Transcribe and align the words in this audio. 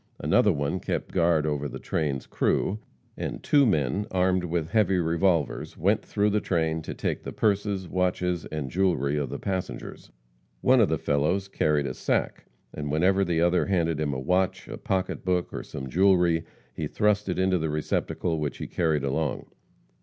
Another 0.17 0.51
one 0.51 0.79
kept 0.79 1.11
guard 1.11 1.45
over 1.45 1.67
the 1.69 1.77
train's 1.77 2.25
crew, 2.25 2.79
and 3.15 3.43
two 3.43 3.67
men, 3.67 4.07
well 4.09 4.09
armed 4.21 4.45
with 4.45 4.71
heavy 4.71 4.97
revolvers, 4.97 5.77
went 5.77 6.03
through 6.03 6.31
the 6.31 6.41
train 6.41 6.81
to 6.81 6.95
take 6.95 7.21
the 7.21 7.31
purses, 7.31 7.87
watches 7.87 8.45
and 8.45 8.71
jewelry 8.71 9.15
of 9.15 9.29
the 9.29 9.37
passengers. 9.37 10.09
One 10.61 10.81
of 10.81 10.89
the 10.89 10.97
fellows 10.97 11.47
carried 11.47 11.85
a 11.85 11.93
sack, 11.93 12.47
and 12.73 12.89
whenever 12.91 13.23
the 13.23 13.41
other 13.41 13.67
handed 13.67 13.99
him 13.99 14.11
a 14.11 14.19
watch, 14.19 14.67
a 14.67 14.79
pocketbook 14.79 15.53
or 15.53 15.61
some 15.61 15.87
jewelry, 15.87 16.45
he 16.73 16.87
thrust 16.87 17.29
it 17.29 17.37
into 17.37 17.59
the 17.59 17.69
receptacle 17.69 18.39
which 18.39 18.57
he 18.57 18.65
carried 18.65 19.03
along. 19.03 19.51